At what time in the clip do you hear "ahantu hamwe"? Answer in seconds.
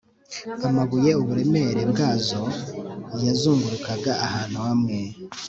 4.27-4.97